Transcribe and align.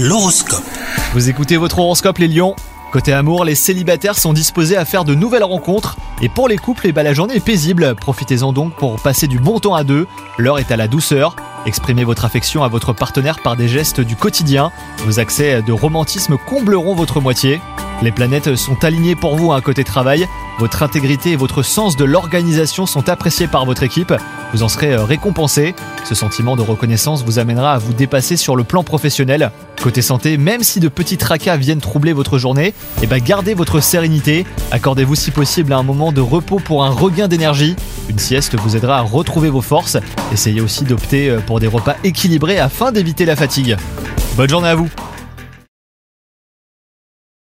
L'horoscope. 0.00 0.62
Vous 1.12 1.28
écoutez 1.28 1.56
votre 1.56 1.80
horoscope 1.80 2.18
les 2.18 2.28
lions 2.28 2.54
Côté 2.92 3.12
amour, 3.12 3.44
les 3.44 3.56
célibataires 3.56 4.16
sont 4.16 4.32
disposés 4.32 4.76
à 4.76 4.84
faire 4.84 5.04
de 5.04 5.12
nouvelles 5.12 5.42
rencontres. 5.42 5.96
Et 6.22 6.28
pour 6.28 6.46
les 6.46 6.56
couples, 6.56 6.86
eh 6.86 6.92
ben, 6.92 7.02
la 7.02 7.14
journée 7.14 7.34
est 7.34 7.44
paisible. 7.44 7.96
Profitez-en 7.96 8.52
donc 8.52 8.76
pour 8.76 9.02
passer 9.02 9.26
du 9.26 9.40
bon 9.40 9.58
temps 9.58 9.74
à 9.74 9.82
deux. 9.82 10.06
L'heure 10.38 10.60
est 10.60 10.70
à 10.70 10.76
la 10.76 10.86
douceur. 10.86 11.34
Exprimez 11.66 12.04
votre 12.04 12.24
affection 12.24 12.62
à 12.62 12.68
votre 12.68 12.92
partenaire 12.92 13.40
par 13.42 13.56
des 13.56 13.66
gestes 13.66 14.00
du 14.00 14.14
quotidien. 14.14 14.70
Vos 14.98 15.18
accès 15.18 15.62
de 15.62 15.72
romantisme 15.72 16.36
combleront 16.46 16.94
votre 16.94 17.20
moitié. 17.20 17.60
Les 18.00 18.12
planètes 18.12 18.54
sont 18.54 18.84
alignées 18.84 19.16
pour 19.16 19.34
vous 19.34 19.50
à 19.50 19.56
un 19.56 19.60
côté 19.60 19.82
travail. 19.82 20.28
Votre 20.60 20.84
intégrité 20.84 21.32
et 21.32 21.36
votre 21.36 21.64
sens 21.64 21.96
de 21.96 22.04
l'organisation 22.04 22.86
sont 22.86 23.08
appréciés 23.08 23.48
par 23.48 23.64
votre 23.64 23.82
équipe. 23.82 24.14
Vous 24.52 24.62
en 24.62 24.68
serez 24.68 24.92
euh, 24.92 25.04
récompensé. 25.04 25.74
Ce 26.04 26.14
sentiment 26.14 26.56
de 26.56 26.62
reconnaissance 26.62 27.22
vous 27.24 27.38
amènera 27.38 27.74
à 27.74 27.78
vous 27.78 27.92
dépasser 27.92 28.36
sur 28.36 28.56
le 28.56 28.64
plan 28.64 28.82
professionnel. 28.82 29.50
Côté 29.82 30.02
santé, 30.02 30.38
même 30.38 30.62
si 30.62 30.80
de 30.80 30.88
petits 30.88 31.18
tracas 31.18 31.56
viennent 31.56 31.80
troubler 31.80 32.12
votre 32.12 32.38
journée, 32.38 32.74
eh 33.02 33.06
ben 33.06 33.22
gardez 33.22 33.54
votre 33.54 33.80
sérénité. 33.80 34.46
Accordez-vous 34.70 35.14
si 35.14 35.30
possible 35.30 35.72
un 35.72 35.82
moment 35.82 36.12
de 36.12 36.20
repos 36.20 36.58
pour 36.58 36.84
un 36.84 36.90
regain 36.90 37.28
d'énergie. 37.28 37.76
Une 38.08 38.18
sieste 38.18 38.56
vous 38.56 38.76
aidera 38.76 38.98
à 38.98 39.02
retrouver 39.02 39.50
vos 39.50 39.60
forces. 39.60 39.98
Essayez 40.32 40.60
aussi 40.60 40.84
d'opter 40.84 41.28
euh, 41.28 41.40
pour 41.40 41.60
des 41.60 41.66
repas 41.66 41.96
équilibrés 42.02 42.58
afin 42.58 42.90
d'éviter 42.90 43.26
la 43.26 43.36
fatigue. 43.36 43.76
Bonne 44.36 44.48
journée 44.48 44.68
à 44.68 44.74
vous 44.74 44.88